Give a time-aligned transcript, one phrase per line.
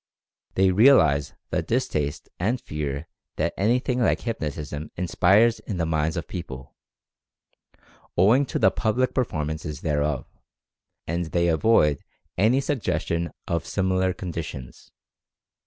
[0.55, 6.27] They realize the distaste and fear that anything like hypnotism inspires in the minds of
[6.27, 6.73] people,
[8.17, 10.25] owing to the public performances thereof,
[11.05, 12.03] and they avoid
[12.35, 14.89] any suggestion of similar conditions.